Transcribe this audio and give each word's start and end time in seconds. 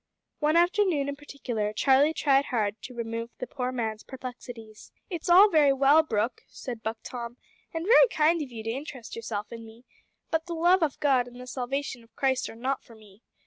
One 0.39 0.57
afternoon 0.57 1.07
in 1.09 1.15
particular 1.15 1.73
Charlie 1.73 2.15
tried 2.15 2.45
hard 2.45 2.81
to 2.81 2.95
remove 2.95 3.29
the 3.37 3.45
poor 3.45 3.71
man's 3.71 4.01
perplexities. 4.01 4.91
"It's 5.11 5.29
all 5.29 5.47
very 5.47 5.71
well, 5.73 6.01
Brooke," 6.01 6.41
said 6.47 6.81
Buck 6.81 6.97
Tom, 7.03 7.37
"and 7.71 7.85
very 7.85 8.07
kind 8.07 8.41
of 8.41 8.49
you 8.51 8.63
to 8.63 8.71
interest 8.71 9.15
yourself 9.15 9.51
in 9.51 9.63
me, 9.63 9.85
but 10.31 10.47
the 10.47 10.55
love 10.55 10.81
of 10.81 10.99
God 10.99 11.27
and 11.27 11.39
the 11.39 11.45
salvation 11.45 12.03
of 12.03 12.15
Christ 12.15 12.49
are 12.49 12.55
not 12.55 12.83
for 12.83 12.95
me. 12.95 13.21